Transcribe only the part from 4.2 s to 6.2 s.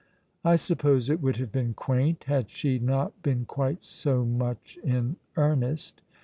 much in earnest.